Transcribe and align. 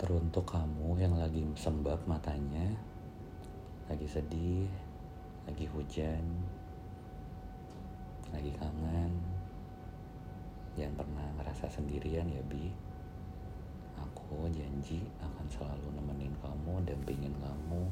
Teruntuk 0.00 0.48
kamu 0.48 0.96
yang 0.96 1.12
lagi 1.20 1.44
sembab 1.60 2.08
matanya, 2.08 2.72
lagi 3.84 4.08
sedih, 4.08 4.64
lagi 5.44 5.68
hujan, 5.68 6.24
lagi 8.32 8.48
kangen, 8.56 9.12
jangan 10.72 11.04
pernah 11.04 11.28
ngerasa 11.36 11.68
sendirian 11.68 12.32
ya 12.32 12.40
Bi. 12.48 12.72
Aku 14.00 14.48
janji 14.48 15.04
akan 15.20 15.44
selalu 15.52 15.92
nemenin 15.92 16.32
kamu, 16.40 16.80
dampingin 16.88 17.36
kamu, 17.36 17.84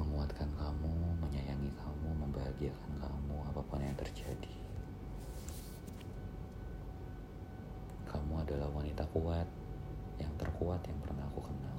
menguatkan 0.00 0.48
kamu, 0.56 0.96
menyayangi 1.20 1.68
kamu, 1.76 2.08
membahagiakan 2.24 3.04
kamu, 3.04 3.36
apa 3.52 3.60
pun 3.60 3.84
yang 3.84 4.00
terjadi. 4.00 4.56
Kamu 8.08 8.40
adalah 8.40 8.72
wanita 8.72 9.04
kuat, 9.12 9.44
yang 10.18 10.32
terkuat 10.38 10.80
yang 10.86 10.98
pernah 11.02 11.24
aku 11.30 11.40
kenal. 11.42 11.78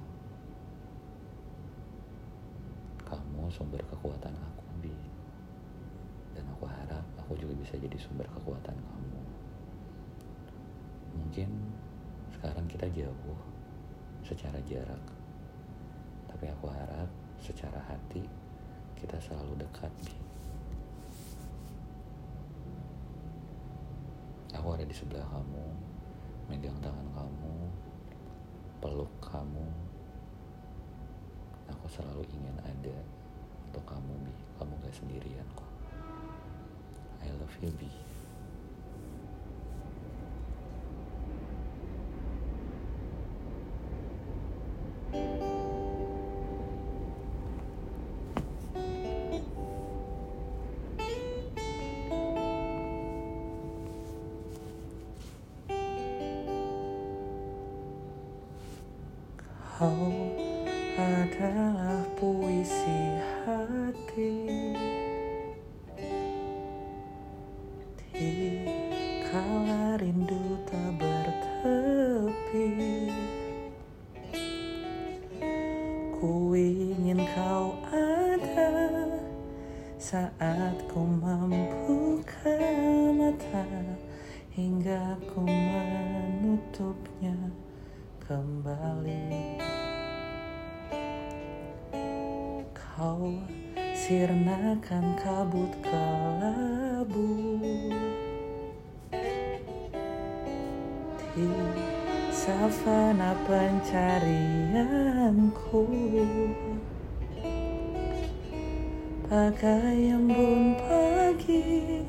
Kamu 3.06 3.48
sumber 3.54 3.80
kekuatan 3.88 4.34
aku, 4.34 4.66
Bi. 4.82 4.96
Dan 6.36 6.44
aku 6.52 6.68
harap 6.68 7.06
aku 7.22 7.38
juga 7.40 7.56
bisa 7.56 7.80
jadi 7.80 7.96
sumber 7.96 8.28
kekuatan 8.28 8.76
kamu. 8.76 9.22
Mungkin 11.16 11.50
sekarang 12.36 12.66
kita 12.68 12.92
jauh 12.92 13.40
secara 14.26 14.60
jarak. 14.68 15.04
Tapi 16.28 16.46
aku 16.52 16.68
harap 16.68 17.08
secara 17.40 17.80
hati 17.88 18.26
kita 19.00 19.16
selalu 19.22 19.64
dekat, 19.64 19.94
Bi. 20.04 20.16
Aku 24.56 24.72
ada 24.72 24.88
di 24.88 24.96
sebelah 24.96 25.28
kamu, 25.30 25.68
megang 26.48 26.80
tangan 26.80 27.08
kamu, 27.12 27.56
peluk 28.86 29.10
kamu. 29.18 29.66
Aku 31.74 31.90
selalu 31.90 32.22
ingin 32.38 32.54
ada 32.62 32.94
untuk 33.66 33.82
kamu, 33.82 34.14
Bi. 34.22 34.34
Kamu 34.62 34.78
gak 34.86 34.94
sendirian 34.94 35.48
kok. 35.58 35.66
I 37.26 37.34
love 37.42 37.58
you, 37.66 37.74
Bi. 37.82 37.90
Kau 59.76 60.08
adalah 60.96 62.00
puisi 62.16 63.20
hati. 63.44 64.32
Kala 69.28 70.00
rindu 70.00 70.56
tak 70.64 70.96
bertepi 70.96 72.72
Ku 76.16 76.56
ingin 76.56 77.20
kau 77.36 77.76
ada 77.92 78.72
Saat 80.00 80.88
ku 80.88 81.04
membuka 81.04 82.56
mata 83.12 83.68
Hingga 84.56 85.20
ku 85.36 85.44
menutupnya 85.44 87.36
kembali 88.24 89.55
Kau 92.96 93.44
sirnakan 93.92 95.20
kabut 95.20 95.68
kelabu. 95.84 97.60
Di 101.36 101.52
savana 102.32 103.36
pencarianku 103.44 105.84
Bagai 109.28 110.16
embun 110.16 110.80
pagi 110.80 112.00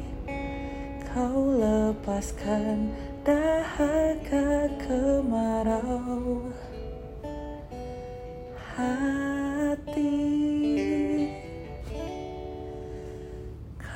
Kau 1.03 1.59
lepaskan 1.59 2.95
dahaga 3.27 4.71
kemarau. 4.79 6.47
hati 8.77 9.16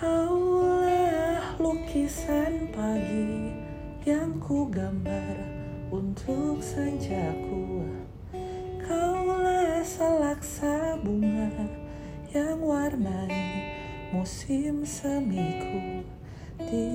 Kaulah 0.00 1.60
lukisan 1.60 2.72
pagi 2.72 3.52
yang 4.08 4.40
ku 4.40 4.64
gambar 4.72 5.36
untuk 5.92 6.64
senjaku 6.64 7.84
Kaulah 8.80 9.84
selaksa 9.84 10.96
bunga 11.04 11.52
yang 12.32 12.64
warnai 12.64 13.76
musim 14.08 14.88
semiku. 14.88 16.00
Di 16.56 16.88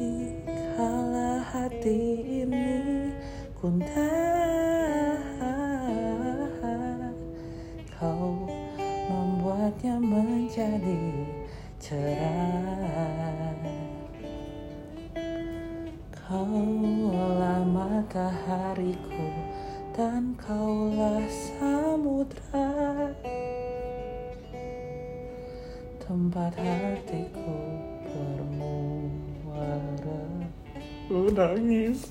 kala 0.73 1.45
hati 1.45 2.25
ini 2.41 3.13
gundah 3.61 5.13
Kau 8.01 8.49
membuatnya 9.13 10.01
menjadi 10.01 11.34
cerah 11.85 13.53
Kaulah 16.25 17.61
matahariku 17.61 19.29
dan 19.93 20.33
kaulah 20.33 21.21
samudra. 21.29 23.13
Tempat 26.01 26.57
hatiku 26.57 27.53
bermuara. 28.09 29.69
Lu 31.13 31.29
nangis 31.29 32.09